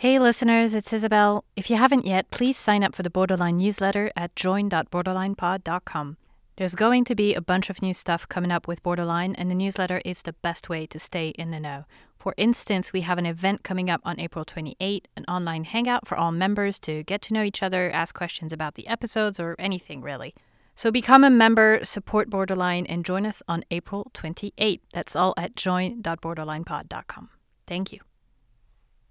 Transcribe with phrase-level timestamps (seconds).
[0.00, 1.44] Hey, listeners, it's Isabelle.
[1.56, 6.16] If you haven't yet, please sign up for the Borderline newsletter at join.borderlinepod.com.
[6.56, 9.54] There's going to be a bunch of new stuff coming up with Borderline, and the
[9.54, 11.84] newsletter is the best way to stay in the know.
[12.18, 16.16] For instance, we have an event coming up on April 28, an online hangout for
[16.16, 20.00] all members to get to know each other, ask questions about the episodes, or anything
[20.00, 20.34] really.
[20.74, 24.82] So become a member, support Borderline, and join us on April 28.
[24.94, 27.28] That's all at join.borderlinepod.com.
[27.66, 28.00] Thank you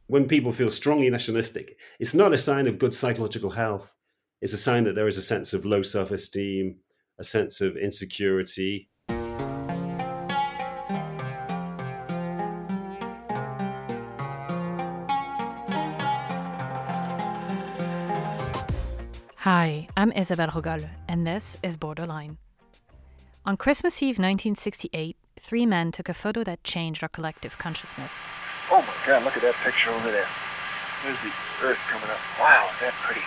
[0.10, 3.94] when people feel strongly nationalistic, it's not a sign of good psychological health.
[4.42, 6.78] It's a sign that there is a sense of low self esteem,
[7.20, 8.90] a sense of insecurity.
[19.36, 22.49] Hi, I'm Isabelle Roughol, and this is Borderline.
[23.46, 28.26] On Christmas Eve 1968, three men took a photo that changed our collective consciousness.
[28.70, 30.28] Oh my God, look at that picture over there.
[31.04, 31.32] There's the
[31.64, 32.20] Earth coming up.
[32.40, 33.22] Wow, is that pretty?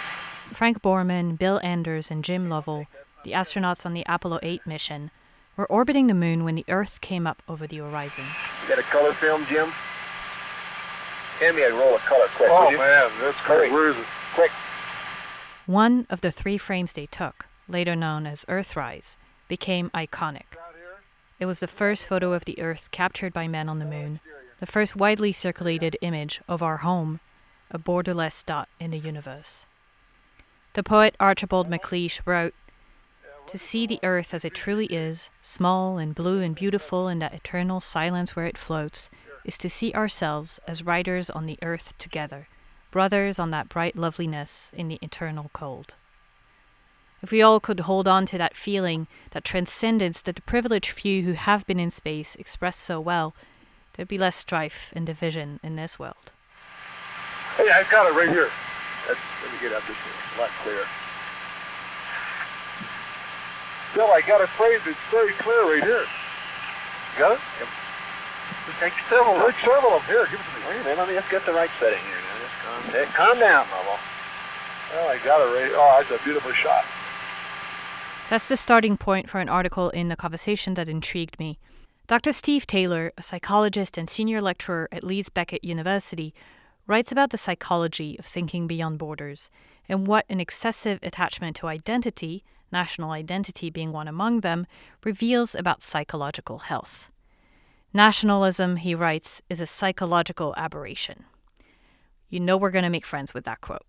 [0.52, 2.86] Frank Borman, Bill Anders, and Jim Lovell,
[3.24, 5.10] the astronauts on the Apollo 8 mission,
[5.56, 8.26] were orbiting the moon when the Earth came up over the horizon.
[8.62, 9.72] You got a color film, Jim?
[11.40, 12.50] Hand me a roll of color quick.
[12.52, 13.72] Oh man, that's great.
[13.72, 14.06] Where is it?
[14.34, 14.50] Quick.
[15.66, 19.16] One of the three frames they took, later known as Earthrise,
[19.52, 20.56] became iconic.
[21.38, 24.18] It was the first photo of the Earth captured by men on the moon
[24.60, 27.20] the first widely circulated image of our home,
[27.70, 29.66] a borderless dot in the universe.
[30.72, 32.54] The poet Archibald MacLeish wrote,
[33.48, 37.34] To see the earth as it truly is, small and blue and beautiful in that
[37.34, 39.10] eternal silence where it floats,
[39.44, 42.48] is to see ourselves as riders on the earth together,
[42.90, 45.96] brothers on that bright loveliness in the eternal cold.
[47.22, 51.22] If we all could hold on to that feeling, that transcendence that the privileged few
[51.22, 53.34] who have been in space express so well,
[53.94, 56.32] There'd be less strife and division in this world.
[57.56, 58.50] Hey, I've got it right here.
[59.06, 59.96] That's, let me get up this
[60.36, 60.88] a lot clearer.
[63.94, 66.06] Bill, I got a phrase that's very clear right here.
[67.12, 67.40] You got it?
[67.60, 67.68] Yep.
[68.80, 69.36] Take several.
[69.44, 70.08] Take several of them.
[70.08, 70.66] Here, give it to me.
[70.66, 72.20] Wait a minute, let me just get the right setting here.
[72.24, 74.00] Now, just calm, hey, calm down, Lovell.
[74.96, 75.72] Well, I got it right.
[75.76, 76.84] Oh, that's a beautiful shot.
[78.32, 81.58] That's the starting point for an article in the conversation that intrigued me.
[82.06, 82.32] Dr.
[82.32, 86.32] Steve Taylor, a psychologist and senior lecturer at Leeds Beckett University,
[86.86, 89.50] writes about the psychology of thinking beyond borders
[89.86, 94.66] and what an excessive attachment to identity, national identity being one among them,
[95.04, 97.10] reveals about psychological health.
[97.92, 101.26] Nationalism, he writes, is a psychological aberration.
[102.30, 103.84] You know we're going to make friends with that quote.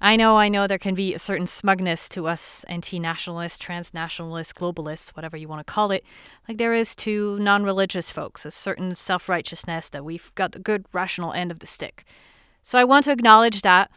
[0.00, 4.52] I know, I know there can be a certain smugness to us anti nationalists, transnationalists,
[4.52, 6.04] globalists, whatever you want to call it,
[6.46, 10.58] like there is to non religious folks, a certain self righteousness that we've got the
[10.58, 12.04] good rational end of the stick.
[12.62, 13.90] So I want to acknowledge that.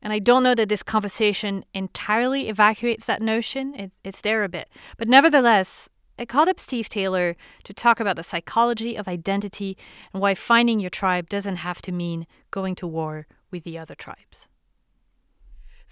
[0.00, 3.74] And I don't know that this conversation entirely evacuates that notion.
[3.74, 4.68] It, it's there a bit.
[4.96, 9.76] But nevertheless, I called up Steve Taylor to talk about the psychology of identity
[10.12, 13.94] and why finding your tribe doesn't have to mean going to war with the other
[13.94, 14.48] tribes.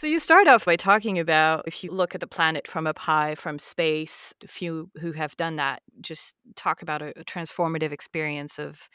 [0.00, 2.98] So you start off by talking about if you look at the planet from up
[2.98, 7.92] high, from space, a few who have done that just talk about a, a transformative
[7.92, 8.88] experience of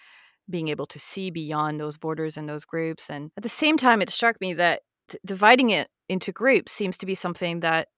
[0.50, 3.08] being able to see beyond those borders and those groups.
[3.08, 6.98] And at the same time, it struck me that t- dividing it into groups seems
[6.98, 7.90] to be something that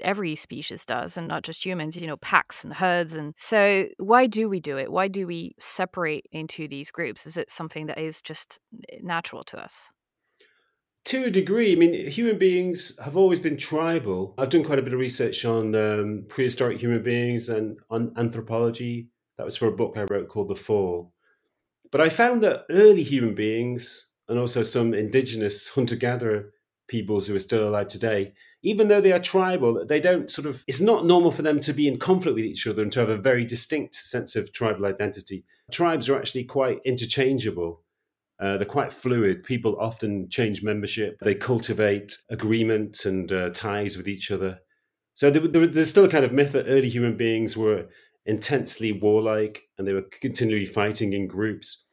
[0.00, 4.26] every species does and not just humans you know packs and herds and so why
[4.26, 7.98] do we do it why do we separate into these groups is it something that
[7.98, 8.58] is just
[9.02, 9.90] natural to us
[11.04, 14.34] to a degree, I mean, human beings have always been tribal.
[14.38, 19.08] I've done quite a bit of research on um, prehistoric human beings and on anthropology.
[19.36, 21.12] That was for a book I wrote called The Fall.
[21.90, 26.52] But I found that early human beings and also some indigenous hunter gatherer
[26.86, 30.62] peoples who are still alive today, even though they are tribal, they don't sort of,
[30.68, 33.08] it's not normal for them to be in conflict with each other and to have
[33.08, 35.44] a very distinct sense of tribal identity.
[35.72, 37.82] Tribes are actually quite interchangeable.
[38.40, 39.42] Uh, they're quite fluid.
[39.44, 41.16] People often change membership.
[41.22, 44.58] They cultivate agreement and uh, ties with each other.
[45.14, 47.86] So there, there, there's still a kind of myth that early human beings were
[48.26, 51.86] intensely warlike and they were continually fighting in groups.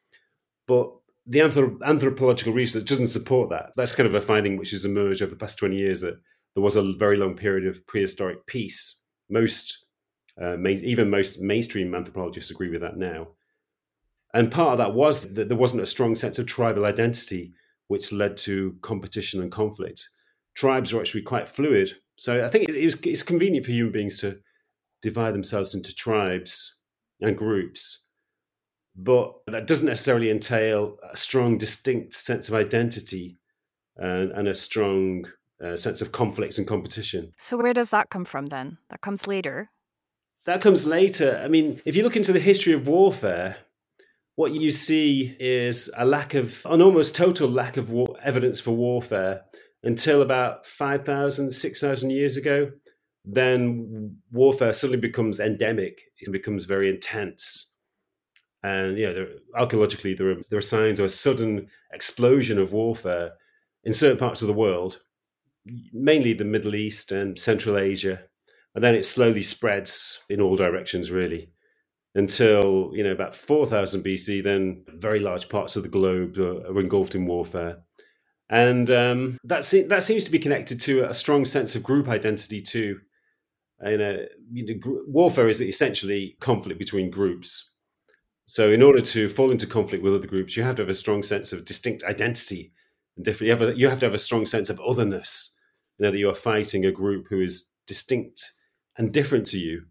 [0.67, 0.91] But
[1.25, 3.71] the anthrop- anthropological research doesn't support that.
[3.75, 6.19] That's kind of a finding which has emerged over the past 20 years that
[6.55, 8.99] there was a very long period of prehistoric peace.
[9.29, 9.85] Most,
[10.41, 13.27] uh, main, even most mainstream anthropologists agree with that now.
[14.33, 17.53] And part of that was that there wasn't a strong sense of tribal identity,
[17.87, 20.09] which led to competition and conflict.
[20.53, 21.91] Tribes are actually quite fluid.
[22.17, 24.39] So I think it, was, it's convenient for human beings to
[25.01, 26.81] divide themselves into tribes
[27.21, 28.05] and groups.
[28.95, 33.37] but that doesn't necessarily entail a strong, distinct sense of identity
[33.97, 35.25] and, and a strong
[35.63, 37.33] uh, sense of conflicts and competition.
[37.37, 38.77] So, where does that come from then?
[38.89, 39.69] That comes later.
[40.45, 41.41] That comes later.
[41.43, 43.57] I mean, if you look into the history of warfare,
[44.39, 48.71] what you see is a lack of, an almost total lack of war, evidence for
[48.71, 49.41] warfare
[49.83, 52.71] until about 5,000, 6,000 years ago.
[53.25, 57.75] Then warfare suddenly becomes endemic, it becomes very intense.
[58.63, 59.27] And you know, there,
[59.57, 63.31] archaeologically, there are, there are signs of a sudden explosion of warfare
[63.83, 65.01] in certain parts of the world,
[65.91, 68.21] mainly the Middle East and Central Asia.
[68.73, 71.51] And then it slowly spreads in all directions, really
[72.15, 74.43] until you know about 4000 BC.
[74.43, 77.77] Then very large parts of the globe are, engulfed in warfare,
[78.49, 82.07] and um, that se- that seems to be connected to a strong sense of group
[82.07, 82.99] identity too.
[83.79, 87.73] And uh, you know, gr- warfare is essentially conflict between groups.
[88.47, 90.93] So, in order to fall into conflict with other groups, you have to have a
[90.93, 92.73] strong sense of distinct identity
[93.15, 93.47] and different.
[93.47, 95.55] You have, a, you have to have a strong sense of otherness.
[95.97, 98.53] You know that you are fighting a group who is distinct
[98.97, 99.83] and different to you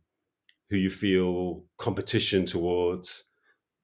[0.70, 3.24] who you feel competition towards.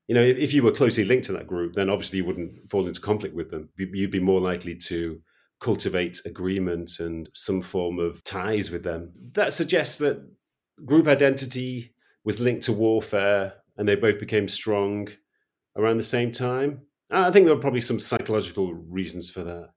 [0.09, 2.69] You know, if, if you were closely linked to that group, then obviously you wouldn't
[2.71, 3.69] fall into conflict with them.
[3.77, 5.21] You'd be more likely to
[5.61, 9.13] cultivate agreement and some form of ties with them.
[9.33, 10.23] That suggests that
[10.85, 11.95] group identity
[12.25, 15.09] was linked to warfare and they both became strong
[15.77, 16.83] around the same time.
[17.11, 19.71] I think there are probably some psychological reasons for that.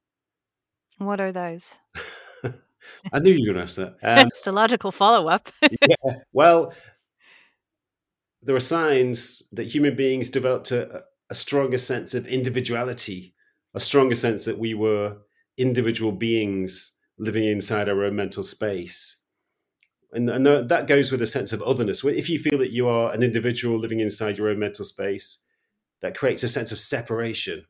[0.98, 1.76] What are those?
[3.14, 3.98] I knew you were going to ask that.
[4.04, 5.50] Um, it's the logical follow up.
[5.62, 6.14] yeah.
[6.32, 6.74] Well,
[8.48, 13.36] there are signs that human beings developed a, a stronger sense of individuality,
[13.74, 15.18] a stronger sense that we were
[15.58, 19.22] individual beings living inside our own mental space.
[20.14, 22.06] And, and that goes with a sense of otherness.
[22.06, 25.44] If you feel that you are an individual living inside your own mental space,
[26.02, 27.66] that creates a sense of separation.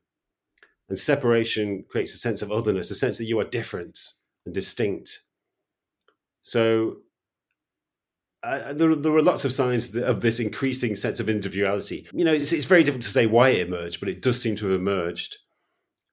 [0.90, 4.00] And separation creates a sense of otherness, a sense that you are different
[4.46, 5.22] and distinct.
[6.44, 6.98] So
[8.44, 12.08] uh, there, there were lots of signs of this increasing sense of individuality.
[12.14, 14.56] You know, it's, it's very difficult to say why it emerged, but it does seem
[14.58, 15.38] to have emerged.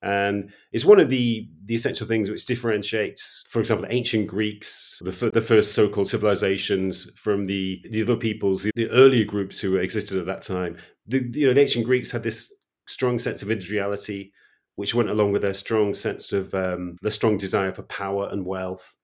[0.02, 5.30] And it's one of the, the essential things which differentiates, for example, ancient Greeks, the,
[5.30, 9.76] the first so called civilizations, from the, the other peoples, the, the earlier groups who
[9.76, 10.76] existed at that time.
[11.06, 12.52] The, you know, the ancient Greeks had this
[12.86, 14.32] strong sense of individuality,
[14.76, 18.44] which went along with their strong sense of um, their strong desire for power and
[18.44, 18.94] wealth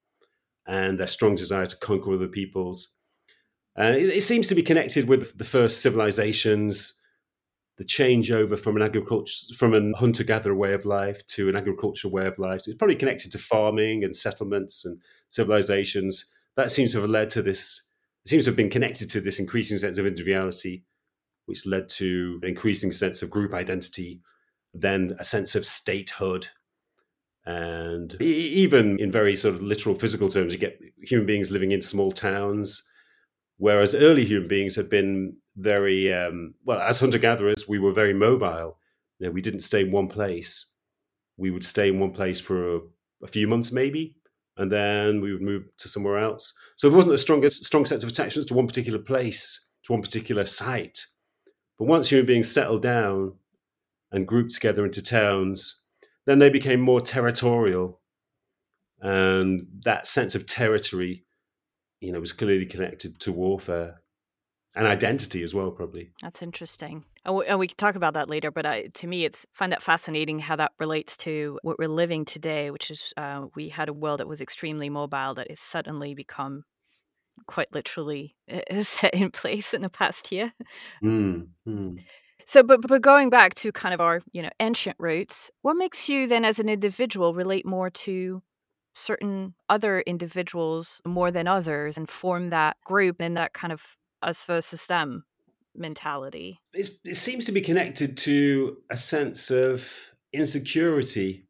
[0.67, 2.95] and their strong desire to conquer other peoples.
[3.75, 6.99] And it, it, seems to be connected with the first civilizations,
[7.77, 12.13] the changeover from an agriculture from a hunter gatherer way of life to an agricultural
[12.13, 12.61] way of life.
[12.61, 16.29] So it's probably connected to farming and settlements and civilizations.
[16.57, 17.89] That seems to have led to this.
[18.25, 20.83] It seems to have been connected to this increasing sense of individuality,
[21.45, 24.21] which led to an increasing sense of group identity,
[24.73, 26.47] then a sense of statehood,
[27.45, 31.81] and even in very sort of literal physical terms, you get human beings living in
[31.81, 32.90] small towns
[33.61, 38.11] Whereas early human beings had been very, um, well, as hunter gatherers, we were very
[38.11, 38.79] mobile.
[39.19, 40.65] You know, we didn't stay in one place.
[41.37, 42.79] We would stay in one place for a,
[43.21, 44.15] a, few months, maybe,
[44.57, 46.57] and then we would move to somewhere else.
[46.75, 50.01] So there wasn't a strong, strong sense of attachment to one particular place, to one
[50.01, 51.05] particular site.
[51.77, 53.35] But once human beings settled down
[54.11, 55.83] and grouped together into towns,
[56.25, 58.01] then they became more territorial.
[59.01, 61.25] And that sense of territory
[62.01, 64.01] you know, was clearly connected to warfare
[64.75, 66.11] and identity as well, probably.
[66.21, 67.05] That's interesting.
[67.25, 68.51] And we, and we can talk about that later.
[68.51, 72.25] But I, to me, it's find that fascinating how that relates to what we're living
[72.25, 76.13] today, which is uh, we had a world that was extremely mobile that has suddenly
[76.15, 76.63] become
[77.47, 78.35] quite literally
[78.81, 80.53] set in place in the past year.
[81.03, 82.03] Mm, mm.
[82.45, 86.09] So, but but going back to kind of our you know ancient roots, what makes
[86.09, 88.41] you then as an individual relate more to
[88.93, 93.81] certain other individuals more than others and form that group and that kind of
[94.21, 95.23] us versus them
[95.75, 96.59] mentality?
[96.73, 99.89] It's, it seems to be connected to a sense of
[100.33, 101.47] insecurity.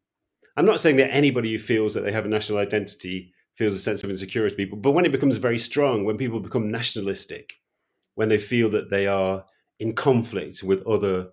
[0.56, 3.78] I'm not saying that anybody who feels that they have a national identity feels a
[3.78, 7.54] sense of insecurity, but when it becomes very strong, when people become nationalistic,
[8.14, 9.44] when they feel that they are
[9.78, 11.28] in conflict with other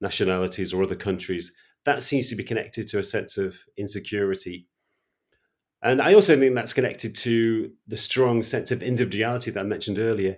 [0.00, 4.68] nationalities or other countries, that seems to be connected to a sense of insecurity
[5.84, 9.98] and I also think that's connected to the strong sense of individuality that I mentioned
[9.98, 10.36] earlier.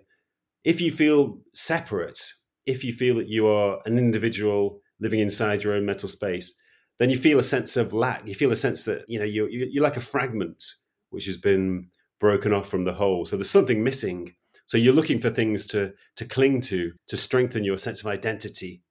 [0.64, 2.20] If you feel separate,
[2.66, 6.60] if you feel that you are an individual living inside your own mental space,
[6.98, 8.26] then you feel a sense of lack.
[8.26, 10.62] You feel a sense that you know you're, you're like a fragment
[11.10, 13.24] which has been broken off from the whole.
[13.24, 14.34] So there's something missing.
[14.66, 18.82] So you're looking for things to to cling to to strengthen your sense of identity.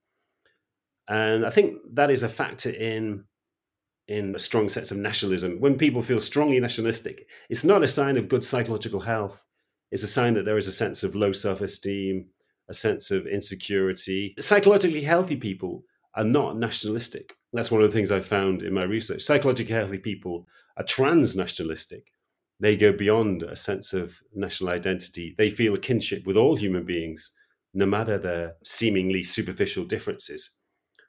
[1.10, 3.26] And I think that is a factor in
[4.08, 5.60] in a strong sense of nationalism.
[5.60, 9.44] When people feel strongly nationalistic, it's not a sign of good psychological health.
[9.92, 12.28] It's a sign that there is a sense of low self-esteem,
[12.70, 14.36] a sense of insecurity.
[14.40, 15.84] Psychologically healthy people
[16.16, 17.36] are not nationalistic.
[17.54, 19.22] That's one of the things I found in my research.
[19.22, 20.48] Psychologically healthy people
[20.78, 22.04] are transnationalistic.
[22.60, 25.36] They go beyond a sense of national identity.
[25.38, 27.32] They feel a kinship with all human beings,
[27.74, 30.60] no matter their seemingly superficial differences.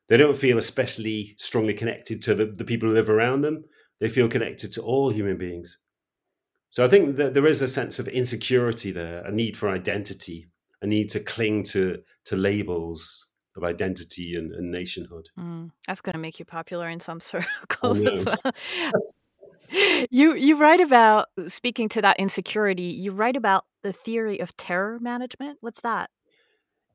[0.09, 3.65] They don't feel especially strongly connected to the, the people who live around them.
[4.01, 5.79] They feel connected to all human beings.
[6.71, 10.49] So I think that there is a sense of insecurity there, a need for identity,
[10.83, 15.29] a need to cling to to labels of identity and, and nationhood.
[15.39, 18.53] Mm, that's going to make you popular in some circles as well.
[20.11, 22.85] you you write about speaking to that insecurity.
[22.85, 25.59] You write about the theory of terror management.
[25.61, 26.11] What's that?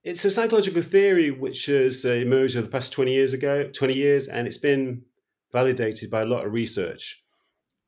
[0.04, 3.94] It's a psychological theory which has uh, emerged over the past 20 years ago, 20
[3.94, 5.04] years, and it's been
[5.52, 7.24] validated by a lot of research.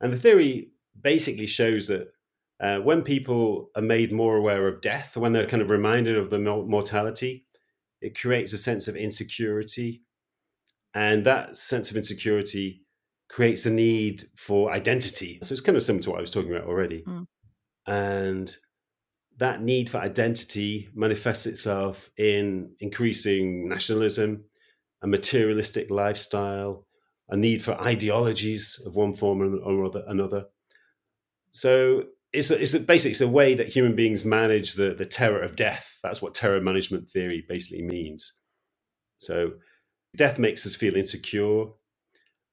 [0.00, 2.08] And the theory basically shows that
[2.60, 6.30] uh, when people are made more aware of death, when they're kind of reminded of
[6.30, 7.46] the mortality,
[8.00, 10.02] it creates a sense of insecurity.
[10.94, 12.82] And that sense of insecurity
[13.28, 15.40] creates a need for identity.
[15.42, 17.02] So it's kind of similar to what I was talking about already.
[17.02, 17.26] Mm.
[17.86, 18.56] And
[19.38, 24.44] that need for identity manifests itself in increasing nationalism,
[25.02, 26.86] a materialistic lifestyle,
[27.28, 30.44] a need for ideologies of one form or another.
[31.50, 35.04] So it's, a, it's a, basically it's a way that human beings manage the, the
[35.04, 35.98] terror of death.
[36.02, 38.40] That's what terror management theory basically means.
[39.18, 39.52] So
[40.16, 41.66] death makes us feel insecure,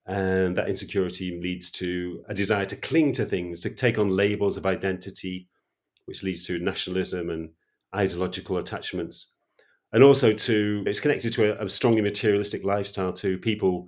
[0.07, 4.57] and that insecurity leads to a desire to cling to things, to take on labels
[4.57, 5.47] of identity,
[6.05, 7.49] which leads to nationalism and
[7.95, 9.33] ideological attachments.
[9.93, 13.87] And also to it's connected to a, a strongly materialistic lifestyle to people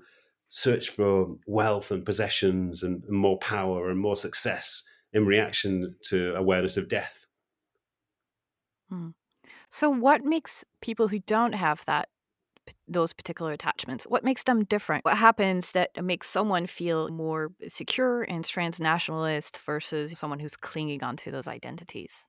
[0.50, 6.34] search for wealth and possessions and, and more power and more success in reaction to
[6.36, 7.26] awareness of death.
[8.90, 9.10] Hmm.
[9.70, 12.10] So, what makes people who don't have that
[12.88, 14.06] those particular attachments?
[14.06, 15.06] What makes them different?
[15.06, 21.32] What happens that makes someone feel more secure and transnationalist versus someone who's clinging onto
[21.32, 22.26] those identities?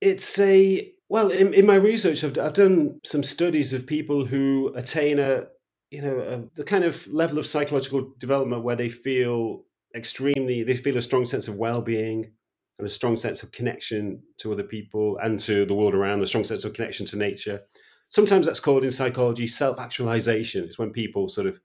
[0.00, 4.72] It's a well, in, in my research, I've, I've done some studies of people who
[4.74, 5.44] attain a
[5.90, 9.64] you know a, the kind of level of psychological development where they feel
[9.94, 12.32] extremely they feel a strong sense of well-being
[12.78, 16.26] and a strong sense of connection to other people and to the world around, a
[16.26, 17.60] strong sense of connection to nature.
[18.08, 20.64] Sometimes that's called in psychology self-actualization.
[20.64, 21.60] It's when people sort of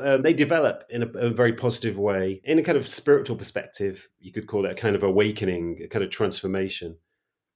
[0.00, 4.08] um, they develop in a, a, very positive way in a kind of spiritual perspective.
[4.18, 6.98] You could call it a kind of awakening, a kind of transformation.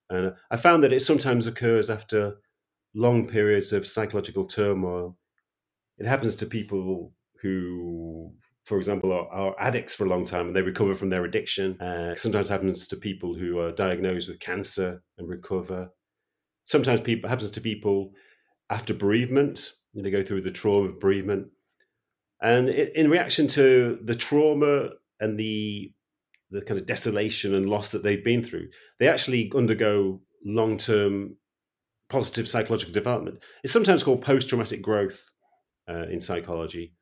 [0.08, 2.36] And I found that it sometimes occurs after
[2.94, 5.18] long periods of psychological turmoil.
[5.98, 8.32] It happens to people who
[8.64, 11.78] for example, are, are, addicts for a long time and they recover from their addiction.
[11.80, 15.90] Uh, sometimes happens to people who are diagnosed with cancer and recover.
[16.64, 18.12] Sometimes people happens to people
[18.70, 19.70] after bereavement.
[19.94, 21.48] They go through the trauma of bereavement,
[22.40, 24.88] and in reaction to the trauma
[25.20, 25.92] and the
[26.50, 28.68] the kind of desolation and loss that they've been through,
[28.98, 31.36] they actually undergo long term
[32.08, 33.42] positive psychological development.
[33.62, 35.22] It's sometimes called post traumatic growth
[35.88, 36.94] uh, in psychology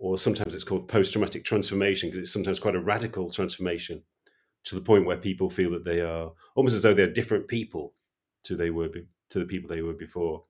[0.00, 4.02] or sometimes it's called post traumatic transformation because it's sometimes quite a radical transformation
[4.64, 7.94] to the point where people feel that they are almost as though they're different people
[8.42, 10.42] to they were to the people they were before.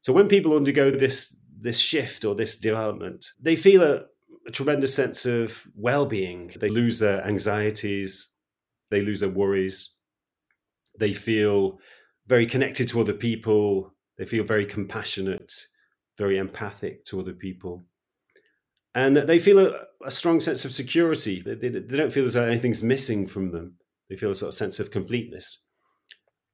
[0.00, 4.02] So when people undergo this this shift or this development, they feel a,
[4.46, 6.52] a tremendous sense of well-being.
[6.58, 8.34] They lose their anxieties,
[8.90, 9.96] they lose their worries.
[10.98, 11.80] They feel
[12.26, 13.92] very connected to other people.
[14.16, 15.52] They feel very compassionate,
[16.16, 17.84] very empathic to other people
[18.94, 19.72] and they feel a,
[20.04, 21.42] a strong sense of security.
[21.42, 23.76] They, they, they, don't feel as though anything's missing from them.
[24.08, 25.68] They feel a sort of sense of completeness.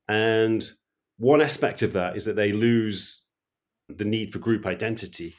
[0.09, 0.65] And
[1.19, 3.27] one aspect of that is that they lose
[3.89, 5.35] the need for group identity.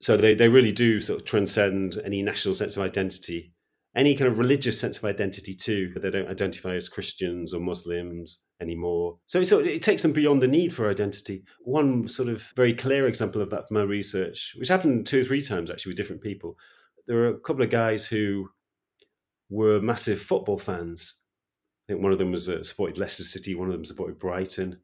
[0.00, 3.54] So they, they really do sort of transcend any national sense of identity
[3.96, 5.92] any kind of religious sense of identity too.
[5.96, 9.18] They don't identify as Christians or Muslims anymore.
[9.26, 11.44] So, so it takes them beyond the need for identity.
[11.62, 15.24] One sort of very clear example of that from my research, which happened two or
[15.24, 16.56] three times actually with different people.
[17.06, 18.48] There were a couple of guys who
[19.48, 21.24] were massive football fans.
[21.88, 24.78] I think one of them was uh, supported Leicester City, one of them supported Brighton.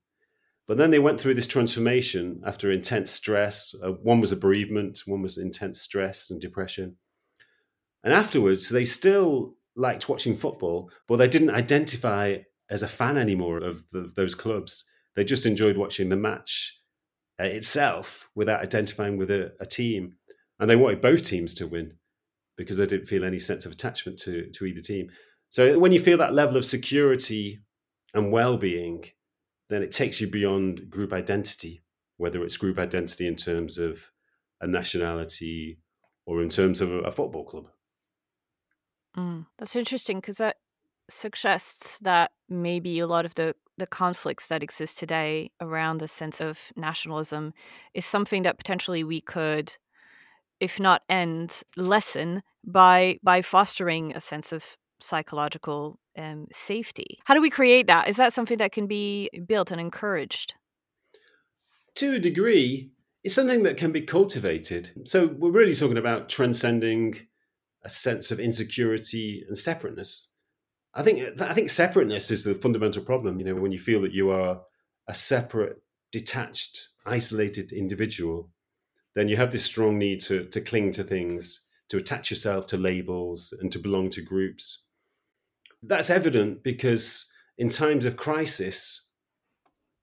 [0.66, 3.72] But then they went through this transformation after intense stress.
[3.84, 6.96] Uh, one was a bereavement, one was intense stress and depression
[8.06, 12.36] and afterwards, they still liked watching football, but they didn't identify
[12.70, 14.88] as a fan anymore of, of those clubs.
[15.16, 16.80] They just enjoyed watching the match
[17.40, 20.12] uh, itself without identifying with a, a, team.
[20.60, 21.94] And they wanted both teams to win
[22.56, 25.08] because they didn't feel any sense of attachment to, to either team.
[25.48, 27.58] So when you feel that level of security
[28.14, 29.04] and well being,
[29.68, 31.82] then it takes you beyond group identity,
[32.18, 34.00] whether it's group identity in terms of
[34.60, 35.80] a nationality
[36.24, 37.66] or in terms of a, a football club.
[39.16, 40.56] Mm, that's interesting because that
[41.08, 46.40] suggests that maybe a lot of the, the conflicts that exist today around the sense
[46.40, 47.52] of nationalism
[47.94, 49.72] is something that potentially we could,
[50.60, 57.18] if not end, lessen by by fostering a sense of psychological um, safety.
[57.24, 58.08] How do we create that?
[58.08, 60.54] Is that something that can be built and encouraged?
[61.96, 62.90] To a degree,
[63.22, 64.90] it's something that can be cultivated.
[65.04, 67.26] So we're really talking about transcending
[67.86, 70.32] a sense of insecurity and separateness.
[70.92, 73.38] I think I think separateness is the fundamental problem.
[73.38, 74.60] You know, when you feel that you are
[75.06, 78.50] a separate, detached, isolated individual,
[79.14, 82.76] then you have this strong need to to cling to things, to attach yourself to
[82.76, 84.88] labels, and to belong to groups.
[85.80, 89.05] That's evident because in times of crisis,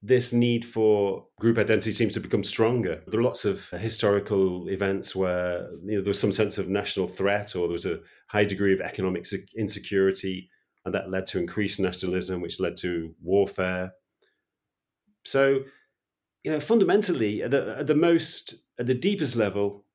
[0.05, 3.01] this need for group identity seems to become stronger.
[3.07, 7.07] There are lots of historical events where you know, there was some sense of national
[7.07, 10.49] threat or there was a high degree of economic insecurity,
[10.83, 13.93] and that led to increased nationalism, which led to warfare.
[15.23, 15.59] So,
[16.43, 19.85] you know, fundamentally, at the, at the most, at the deepest level,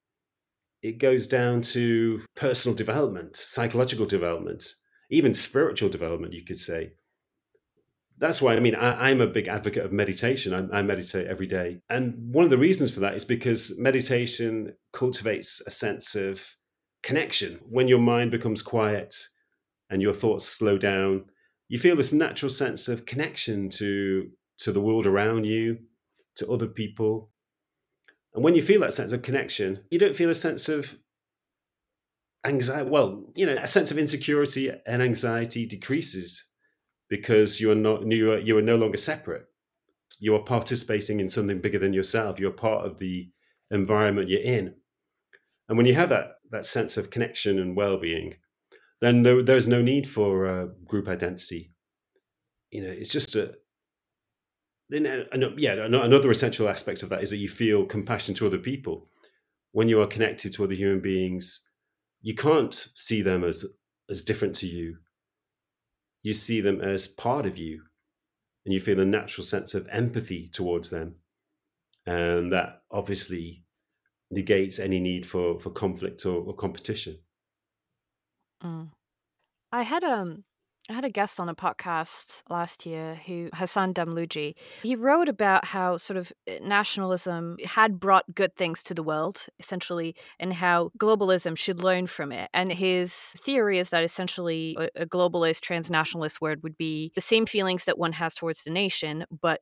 [0.82, 4.72] it goes down to personal development, psychological development,
[5.10, 6.92] even spiritual development, you could say
[8.18, 10.52] that's why I mean I, am a big advocate of meditation.
[10.54, 14.74] I, I, meditate every day, and one of the reasons for that is because meditation
[14.92, 16.44] cultivates a sense of
[17.02, 17.60] connection.
[17.68, 19.14] When your mind becomes quiet
[19.90, 21.24] and your thoughts slow down,
[21.68, 25.78] you feel this natural sense of connection to to the world around you,
[26.36, 27.30] to other people,
[28.34, 30.96] and when you feel that sense of connection, you don't feel a sense of
[32.44, 32.88] anxiety.
[32.88, 36.47] Well, you know, a sense of insecurity and anxiety decreases
[37.08, 39.46] because you are not you are, you are no longer separate.
[40.20, 42.38] You are participating in something bigger than yourself.
[42.38, 43.28] You're part of the
[43.70, 44.74] environment you're in,
[45.68, 48.34] and when you have that that sense of connection and well-being,
[49.00, 51.72] then there, there's no need for uh, group identity.
[52.70, 53.54] You know, it's just a
[54.90, 58.58] then uh, yeah another essential aspect of that is that you feel compassion to other
[58.58, 59.08] people
[59.72, 61.68] when you are connected to other human beings
[62.22, 63.64] you can't see them as
[64.10, 64.96] as different to you
[66.22, 67.82] you see them as part of you
[68.64, 71.16] and you feel a natural sense of empathy towards them.
[72.06, 73.64] And that obviously
[74.30, 77.18] negates any need for, for conflict or, or competition.
[78.62, 78.90] Mm.
[79.72, 80.44] I had um
[80.90, 84.54] I had a guest on a podcast last year who Hassan Damluji.
[84.82, 89.44] He wrote about how sort of eh, nationalism had brought good things to the world,
[89.60, 92.48] essentially, and how globalism should learn from it.
[92.54, 97.44] And his theory is that essentially a, a globalist, transnationalist word would be the same
[97.44, 99.60] feelings that one has towards the nation, but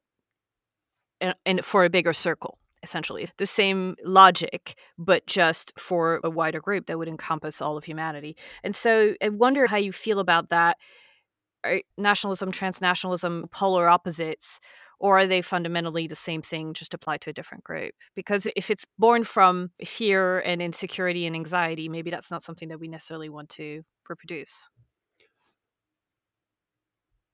[1.21, 6.87] and for a bigger circle essentially the same logic but just for a wider group
[6.87, 10.77] that would encompass all of humanity and so i wonder how you feel about that
[11.97, 14.61] nationalism, transnationalism polar opposites,
[14.99, 17.95] or are they fundamentally the same thing just applied to a different group?
[18.15, 22.81] Because if it's born from fear and insecurity and anxiety, maybe that's not something that
[22.81, 24.53] we necessarily want to reproduce.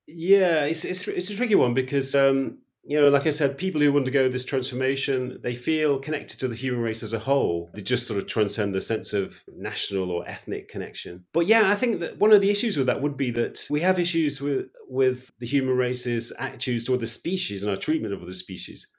[0.07, 3.79] Yeah, it's it's, it's a tricky one because um, you know, like I said, people
[3.79, 7.71] who undergo this transformation, they feel connected to the human race as a whole.
[7.73, 11.23] They just sort of transcend the sense of national or ethnic connection.
[11.31, 13.79] But yeah, I think that one of the issues with that would be that we
[13.81, 18.21] have issues with, with the human race's attitudes toward the species and our treatment of
[18.21, 18.93] other species.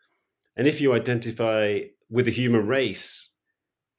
[0.57, 3.37] And if you identify with the human race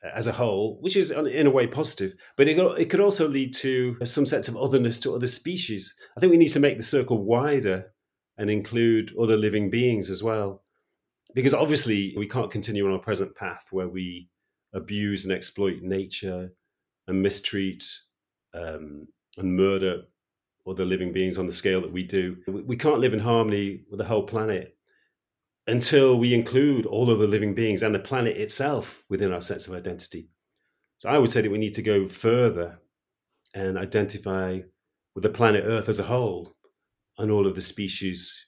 [0.03, 3.27] uh, as a whole, which is in a way positive, but it, it could also
[3.27, 5.95] lead to some sense of otherness to other species.
[6.17, 7.91] I think we need to make the circle wider
[8.37, 10.63] and include other living beings as well.
[11.33, 14.29] Because obviously, we can't continue on our present path where we
[14.73, 16.51] abuse and exploit nature
[17.07, 17.83] and mistreat
[18.53, 20.03] um, and murder
[20.67, 22.37] other living beings on the scale that we do.
[22.47, 24.75] We can't live in harmony with the whole planet
[25.67, 29.75] until we include all other living beings and the planet itself within our sense of
[29.75, 30.29] identity.
[30.97, 32.79] So I would say that we need to go further
[33.53, 34.59] and identify
[35.13, 36.54] with the planet Earth as a whole
[37.17, 38.47] and all of the species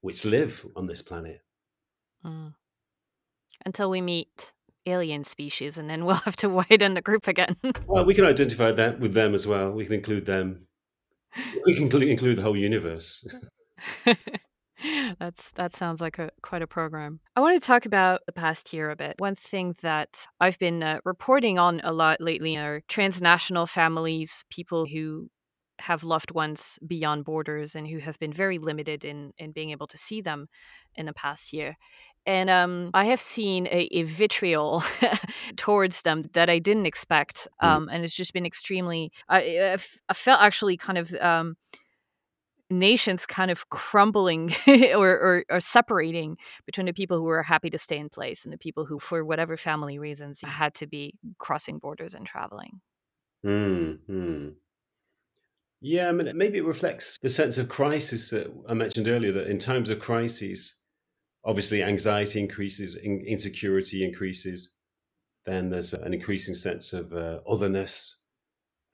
[0.00, 1.40] which live on this planet.
[2.24, 2.54] Mm.
[3.64, 4.52] Until we meet
[4.86, 7.56] alien species, and then we'll have to widen the group again.
[7.86, 9.70] well, we can identify that with them as well.
[9.70, 10.66] We can include them.
[11.64, 13.26] We can include the whole universe.
[15.18, 17.20] That's that sounds like a quite a program.
[17.36, 19.14] I want to talk about the past year a bit.
[19.18, 24.84] One thing that I've been uh, reporting on a lot lately are transnational families, people
[24.86, 25.28] who
[25.82, 29.86] have loved ones beyond borders and who have been very limited in in being able
[29.88, 30.48] to see them
[30.94, 31.76] in the past year.
[32.24, 34.84] And um, I have seen a, a vitriol
[35.56, 37.66] towards them that I didn't expect, mm.
[37.66, 37.88] um, mm.
[37.92, 39.10] and it's just been extremely.
[39.28, 39.76] I,
[40.08, 41.56] I felt actually kind of um,
[42.70, 47.78] nations kind of crumbling or, or, or, separating between the people who were happy to
[47.78, 51.78] stay in place and the people who, for whatever family reasons, had to be crossing
[51.78, 52.80] borders and traveling.
[53.44, 54.48] Hmm.
[55.82, 59.32] Yeah, I mean, maybe it reflects the sense of crisis that I mentioned earlier.
[59.32, 60.80] That in times of crises,
[61.44, 64.76] obviously anxiety increases, insecurity increases.
[65.44, 68.24] Then there's an increasing sense of uh, otherness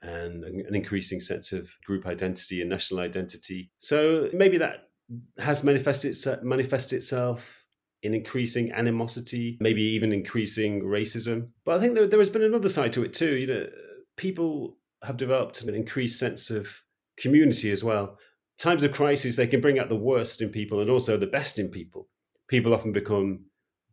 [0.01, 3.69] and an increasing sense of group identity and national identity.
[3.77, 4.89] So maybe that
[5.37, 7.65] has manifested manifested itself
[8.01, 11.49] in increasing animosity, maybe even increasing racism.
[11.65, 13.35] But I think there, there has been another side to it too.
[13.35, 13.67] You know,
[14.15, 16.81] people have developed an increased sense of
[17.17, 18.17] community as well.
[18.57, 21.59] Times of crisis, they can bring out the worst in people and also the best
[21.59, 22.09] in people.
[22.47, 23.45] People often become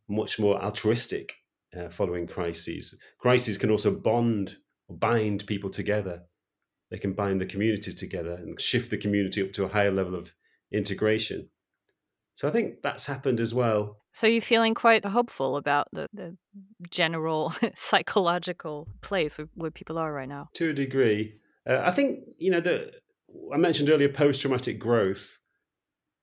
[0.09, 1.35] much more altruistic
[1.79, 3.01] uh, following crises.
[3.19, 4.57] Crises can also bond
[4.89, 6.23] or bind people together.
[6.91, 10.15] They can bind the communities together and shift the community up to a higher level
[10.15, 10.33] of
[10.73, 11.49] integration.
[12.35, 13.99] So I think that's happened as well.
[14.17, 16.35] So you're feeling quite hopeful about the, the
[16.91, 20.49] general psychological place where, where, people are right now?
[20.55, 21.35] To a degree.
[21.69, 22.93] Uh, I think, you know, the,
[23.53, 25.39] I mentioned earlier post traumatic growth,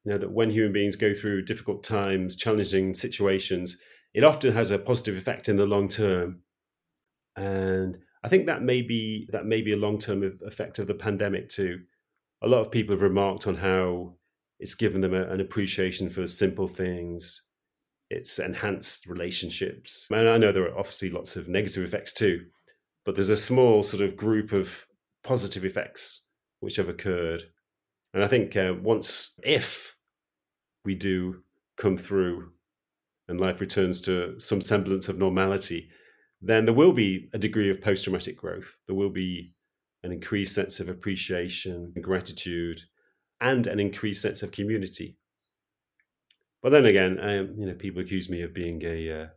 [0.06, 3.80] you know, that when human beings go through difficult times, challenging situations,
[4.16, 6.40] it often has a positive effect in the long term.
[7.36, 10.96] And I think that may be that may be a long term effect of the
[10.96, 11.82] pandemic too.
[12.42, 14.16] A lot of people have remarked on how
[14.60, 17.52] it's given them a, an appreciation for simple things.
[18.14, 20.08] It's enhanced relationships.
[20.12, 22.46] And I know there are obviously lots of negative effects too,
[23.06, 24.86] but there's a small sort of group of
[25.24, 27.44] positive effects which have occurred.
[28.14, 29.96] And I think uh, once, if
[30.86, 31.42] we do
[31.78, 32.52] come through
[33.28, 35.90] and life returns to some semblance of normality,
[36.42, 38.78] then there will be a degree of post traumatic growth.
[38.86, 39.54] There will be
[40.04, 42.82] an increased sense of appreciation and gratitude
[43.42, 45.18] and an increased sense of community.
[46.64, 49.28] But then again, um, you know, people accuse me of being a uh,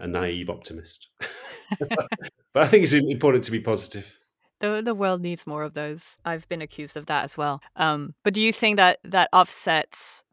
[0.00, 1.08] a naive optimist.
[1.78, 2.08] but
[2.56, 4.18] I think it's important to be positive.
[4.60, 6.16] The the world needs more of those.
[6.24, 7.62] I've been accused of that as well.
[7.76, 10.24] Um, but do you think that that offsets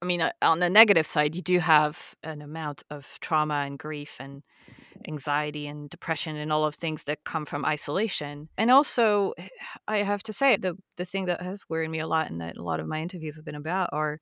[0.00, 3.78] I mean, uh, on the negative side, you do have an amount of trauma and
[3.78, 4.42] grief and
[5.06, 8.48] anxiety and depression and all of things that come from isolation.
[8.56, 9.48] And also, eh,
[9.86, 12.56] I have to say, the the thing that has worried me a lot, and that
[12.56, 14.20] a lot of my interviews have been about, are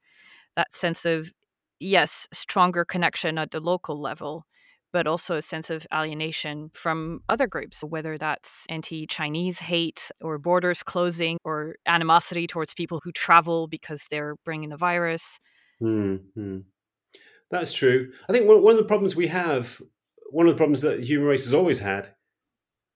[0.56, 1.30] that sense of
[1.78, 4.46] yes, stronger connection at the local level,
[4.92, 10.38] but also a sense of alienation from other groups, whether that's anti Chinese hate or
[10.38, 15.38] borders closing or animosity towards people who travel because they're bringing the virus.
[15.82, 16.58] Mm-hmm.
[17.50, 18.10] That's true.
[18.28, 19.80] I think one, one of the problems we have,
[20.30, 22.14] one of the problems that the human race has always had,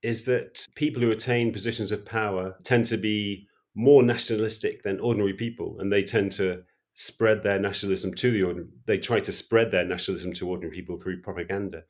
[0.02, 5.34] is that people who attain positions of power tend to be more nationalistic than ordinary
[5.34, 6.62] people, and they tend to
[6.94, 8.68] spread their nationalism to the ordinary.
[8.86, 11.84] They try to spread their nationalism to ordinary people through propaganda.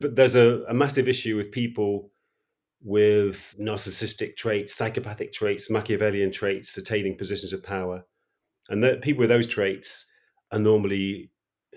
[0.00, 2.10] But there's a, a massive issue with people
[2.82, 8.04] with narcissistic traits, psychopathic traits, Machiavellian traits, attaining positions of power,
[8.68, 10.06] and that people with those traits
[10.52, 11.30] are normally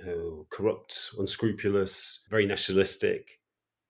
[0.07, 3.39] uh, corrupt, unscrupulous, very nationalistic,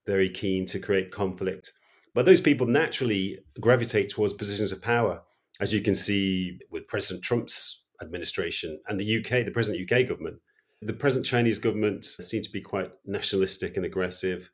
[0.06, 1.72] very keen to create conflict.
[2.14, 5.22] But those people naturally gravitate towards positions of power,
[5.60, 10.36] as you can see with President Trump's administration and the UK, the present UK government.
[10.82, 14.50] The present Chinese government seems to be quite nationalistic and aggressive,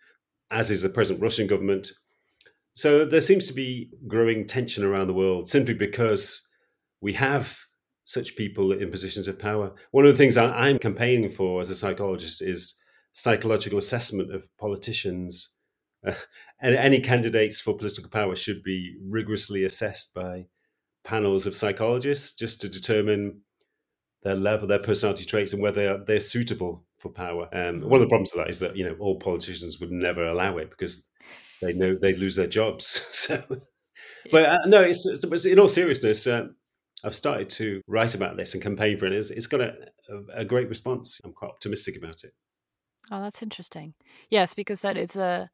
[0.51, 1.93] as is the present Russian government.
[2.75, 6.47] So there seems to be growing tension around the world simply because
[7.01, 7.66] we have
[8.07, 9.73] such people in positions of power.
[9.91, 12.81] One of the things I'm campaigning for as a psychologist is
[13.13, 15.57] psychological assessment of politicians.
[16.07, 16.13] Uh,
[16.63, 20.47] and any candidates for political power should be rigorously assessed by
[21.05, 23.41] panels of psychologists just to determine
[24.23, 27.49] their level, their personality traits, and whether they're suitable for power.
[27.53, 30.27] Um, one of the problems of that is that you know all politicians would never
[30.27, 31.11] allow it because
[31.61, 32.87] they know they'd lose their jobs.
[33.11, 33.43] so,
[34.31, 36.27] but uh, no, it's, it's, in all seriousness.
[36.27, 36.49] Uh,
[37.05, 39.13] I've started to write about this and campaign for it.
[39.13, 39.75] It's, it's got a,
[40.09, 41.21] a, a great response.
[41.25, 42.33] I'm quite optimistic about it.
[43.11, 43.95] Oh, that's interesting.
[44.31, 45.51] Yes, because that is a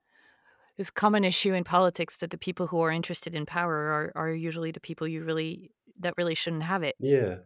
[0.78, 4.30] is common issue in politics that the people who are interested in power are, are
[4.30, 6.94] usually the people you really that really shouldn't have it.
[6.98, 7.36] Yeah.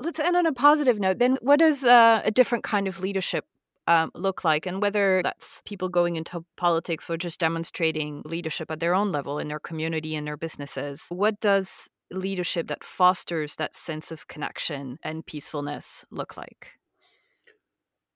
[0.00, 1.18] Let's end on a positive note.
[1.18, 3.44] Then, what does uh, a different kind of leadership
[3.86, 8.80] um, look like, and whether that's people going into politics or just demonstrating leadership at
[8.80, 11.06] their own level in their community and their businesses?
[11.08, 16.72] What does leadership that fosters that sense of connection and peacefulness look like?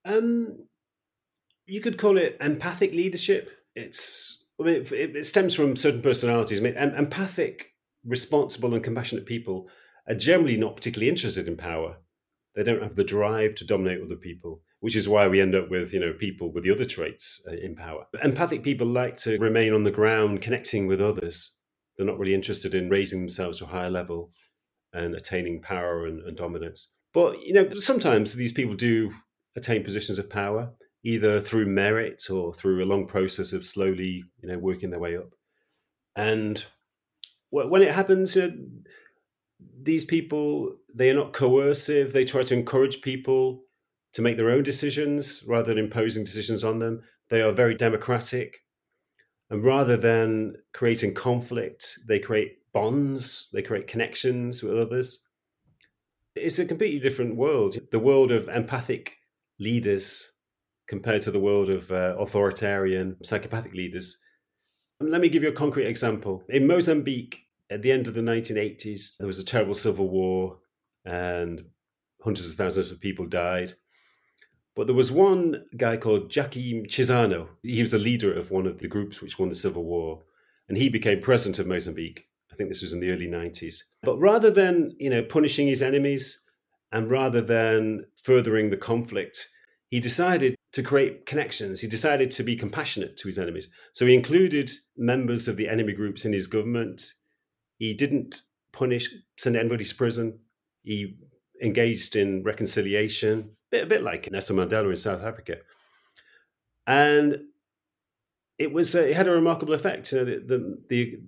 [0.05, 0.67] Um,
[1.67, 3.51] you could call it empathic leadership.
[3.75, 6.61] It's I mean, it, it stems from certain personalities.
[6.61, 7.73] I mean, empathic,
[8.05, 9.69] responsible, and compassionate people
[10.09, 11.97] are generally not particularly interested in power.
[12.55, 15.71] They don't have the drive to dominate other people, which is why we end up
[15.71, 18.05] with you know people with the other traits uh, in power.
[18.23, 21.59] Empathic people like to remain on the ground, connecting with others.
[21.97, 24.31] They're not really interested in raising themselves to a higher level
[24.93, 26.95] and attaining power and, and dominance.
[27.13, 29.13] But you know, sometimes these people do
[29.57, 30.73] attain positions of power
[31.05, 35.17] either through merit or through a long process of slowly, you know, working their way
[35.17, 35.29] up.
[36.17, 36.65] And
[37.51, 38.55] when it happens, you know,
[39.83, 42.13] these people they are not coercive.
[42.13, 43.63] They try to encourage people
[44.15, 47.03] to make their own decisions rather than imposing decisions on them.
[47.31, 48.59] They are very democratic,
[49.63, 53.49] rather than creating conflict, they create bonds.
[53.53, 55.29] They create connections with others.
[56.35, 57.77] It's a completely different world.
[57.93, 59.17] The world of empathic
[59.59, 60.33] leaders
[60.89, 64.21] compared to the world of uh, authoritarian psychopathic leaders.
[65.01, 66.43] Let me give you a concrete example.
[66.49, 67.41] In Mozambique,
[67.71, 70.59] at the end of the 1980s, there was a terrible civil war
[71.05, 71.65] and
[72.23, 73.75] hundreds of thousands of people died.
[74.77, 77.49] But there was one guy called Joaquim Chissano.
[77.63, 80.23] He was the leader of one of the groups which won the civil war,
[80.69, 82.27] and he became president of Mozambique.
[82.51, 83.83] I think this was in the early 90s.
[84.03, 86.45] But rather than, you know, punishing his enemies
[86.93, 89.49] and rather than furthering the conflict,
[89.91, 91.81] he decided to create connections.
[91.81, 93.69] He decided to be compassionate to his enemies.
[93.93, 97.15] So he included members of the enemy groups in his government.
[97.79, 100.39] He didn't punish, send anybody to prison.
[100.83, 101.17] He
[101.63, 105.57] engaged in reconciliation, a bit, a bit like Nelson Mandela in South Africa.
[106.87, 107.41] And
[108.59, 110.13] it was uh, it had a remarkable effect.
[110.13, 111.21] Uh, the, the, the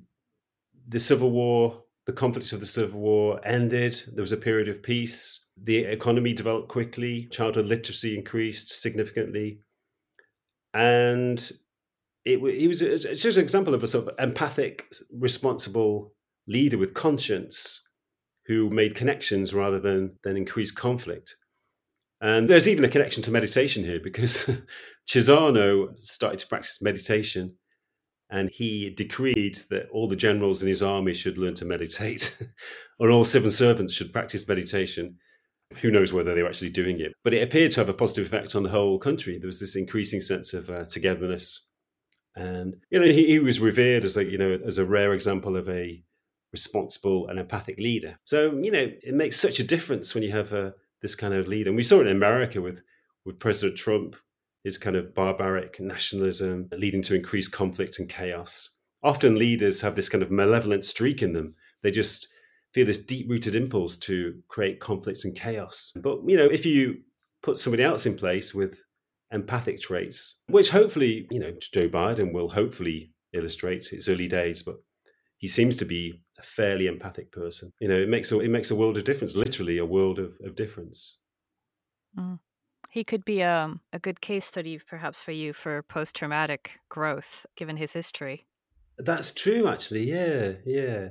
[0.88, 4.00] the civil war the conflicts of the Civil War ended.
[4.14, 5.48] There was a period of peace.
[5.62, 7.26] The economy developed quickly.
[7.32, 9.60] Childhood literacy increased significantly.
[10.72, 11.38] And
[12.24, 16.12] it, it was it's just an example of a sort of empathic, responsible
[16.46, 17.82] leader with conscience
[18.46, 21.34] who made connections rather than, than increase conflict.
[22.20, 24.50] And there's even a connection to meditation here because
[25.08, 27.56] Chissano started to practice meditation
[28.30, 32.36] and he decreed that all the generals in his army should learn to meditate,
[32.98, 35.16] or all civil servants should practice meditation.
[35.80, 37.12] Who knows whether they were actually doing it?
[37.24, 39.38] But it appeared to have a positive effect on the whole country.
[39.38, 41.68] There was this increasing sense of uh, togetherness,
[42.34, 45.56] and you know he, he was revered as a you know as a rare example
[45.56, 46.02] of a
[46.52, 48.18] responsible and empathic leader.
[48.24, 50.70] So you know it makes such a difference when you have uh,
[51.02, 51.70] this kind of leader.
[51.70, 52.82] And we saw it in America with
[53.24, 54.16] with President Trump
[54.66, 58.70] his kind of barbaric nationalism leading to increased conflict and chaos.
[59.04, 61.54] Often leaders have this kind of malevolent streak in them.
[61.84, 62.26] They just
[62.74, 65.92] feel this deep rooted impulse to create conflicts and chaos.
[66.02, 66.96] But, you know, if you
[67.44, 68.82] put somebody else in place with
[69.30, 74.82] empathic traits, which hopefully, you know, Joe Biden will hopefully illustrate its early days, but
[75.38, 77.72] he seems to be a fairly empathic person.
[77.80, 80.34] You know, it makes a, it makes a world of difference, literally a world of,
[80.44, 81.18] of difference.
[82.18, 82.38] Mm.
[82.90, 87.44] He could be um, a good case study, perhaps, for you for post traumatic growth,
[87.56, 88.46] given his history.
[88.98, 90.10] That's true, actually.
[90.10, 91.08] Yeah, yeah.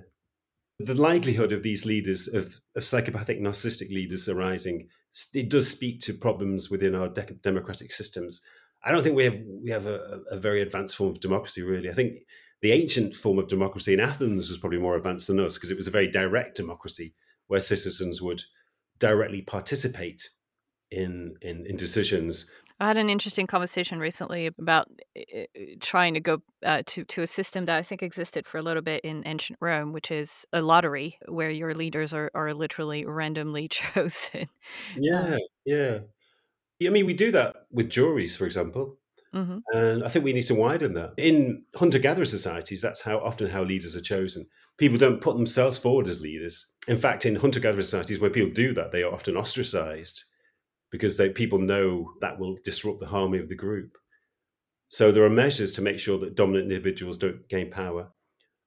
[0.79, 4.87] The likelihood of these leaders, of, of psychopathic narcissistic leaders arising,
[5.33, 8.41] it does speak to problems within our de- democratic systems.
[8.83, 11.89] I don't think we have we have a, a very advanced form of democracy, really.
[11.89, 12.19] I think
[12.65, 15.77] the ancient form of democracy in Athens was probably more advanced than us because it
[15.77, 17.13] was a very direct democracy
[17.45, 18.41] where citizens would
[18.97, 20.27] directly participate
[20.89, 22.49] in, in, in decisions.
[22.79, 25.43] I had an interesting conversation recently about uh,
[25.79, 28.81] trying to go uh, to to a system that I think existed for a little
[28.81, 33.67] bit in ancient Rome, which is a lottery where your leaders are, are literally randomly
[33.79, 34.49] chosen.
[34.97, 35.99] Yeah, um, yeah.
[36.83, 38.97] I mean, we do that with juries, for example,
[39.35, 39.57] mm-hmm.
[39.73, 41.13] and I think we need to widen that.
[41.17, 44.47] In hunter-gatherer societies, that's how often how leaders are chosen.
[44.77, 46.71] People don't put themselves forward as leaders.
[46.87, 50.23] In fact, in hunter-gatherer societies, where people do that, they are often ostracized
[50.91, 53.97] because they, people know that will disrupt the harmony of the group.
[54.89, 58.09] So there are measures to make sure that dominant individuals don't gain power,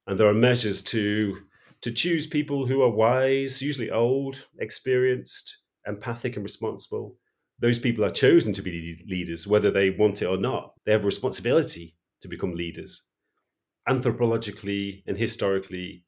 [0.05, 1.37] and there are measures to
[1.81, 7.15] to choose people who are wise, usually old, experienced, empathic, and responsible,
[7.59, 10.73] those people are chosen to be leaders, whether they want it or not.
[10.85, 13.05] They have a responsibility to become leaders.
[13.87, 16.05] Anthropologically and historically,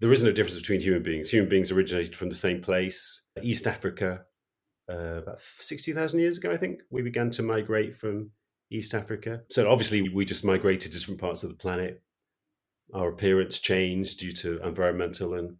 [0.00, 1.30] there is no difference between human beings.
[1.30, 4.22] Human beings originated from the same place, East Africa.
[4.90, 8.30] Uh, about 60,000 years ago, I think, we began to migrate from
[8.70, 9.42] East Africa.
[9.50, 12.02] So obviously, we just migrated to different parts of the planet.
[12.92, 15.56] Our appearance changed due to environmental and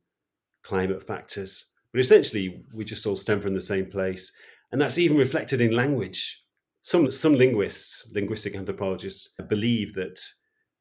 [0.63, 1.73] climate factors.
[1.93, 4.35] But essentially, we just all stem from the same place.
[4.73, 6.43] And that's even reflected in language.
[6.81, 10.19] Some, some linguists, linguistic anthropologists, believe that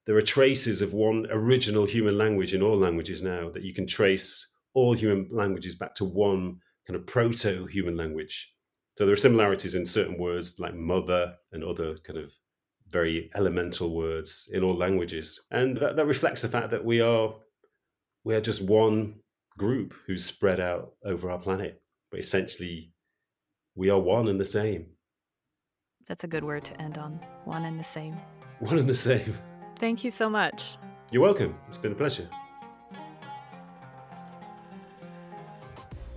[0.05, 3.85] there are traces of one original human language in all languages now, that you can
[3.85, 8.53] trace all human languages back to one kind of proto human language.
[8.97, 12.33] So there are similarities in certain words like mother and other kind of
[12.89, 15.45] very elemental words in all languages.
[15.51, 17.33] And that, that reflects the fact that we are
[18.23, 19.15] we are just one
[19.57, 21.81] group who's spread out over our planet.
[22.11, 22.91] But essentially
[23.75, 24.85] we are one and the same.
[26.07, 27.19] That's a good word to end on.
[27.45, 28.17] One and the same.
[28.59, 29.33] One and the same.
[29.79, 30.77] Thank you so much.
[31.11, 31.55] You're welcome.
[31.67, 32.29] It's been a pleasure.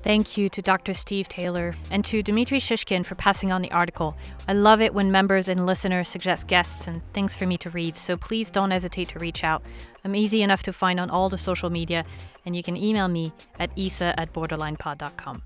[0.02, 0.92] Thank you to Dr.
[0.92, 4.14] Steve Taylor and to Dmitry Shishkin for passing on the article.
[4.46, 7.96] I love it when members and listeners suggest guests and things for me to read,
[7.96, 9.64] so please don't hesitate to reach out.
[10.04, 12.04] I'm easy enough to find on all the social media,
[12.44, 15.42] and you can email me at isa at borderlinepod.com.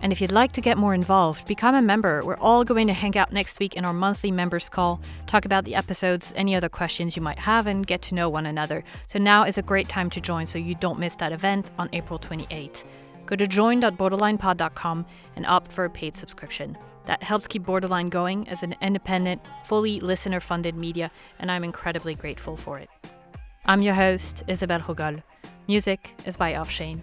[0.00, 2.22] And if you'd like to get more involved, become a member.
[2.24, 5.64] We're all going to hang out next week in our monthly members call, talk about
[5.64, 8.84] the episodes, any other questions you might have, and get to know one another.
[9.06, 11.88] So now is a great time to join so you don't miss that event on
[11.92, 12.84] April 28th.
[13.24, 16.78] Go to join.borderlinepod.com and opt for a paid subscription.
[17.06, 22.14] That helps keep Borderline going as an independent, fully listener funded media, and I'm incredibly
[22.14, 22.90] grateful for it.
[23.64, 25.22] I'm your host, Isabelle Roughol.
[25.68, 27.00] Music is by Offshane.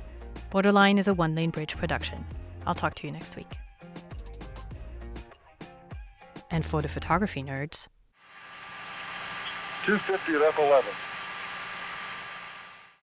[0.50, 2.26] Borderline is a one lane bridge production.
[2.66, 3.58] I'll talk to you next week.
[6.52, 7.88] And for the photography nerds,
[9.86, 10.84] 250 at F11.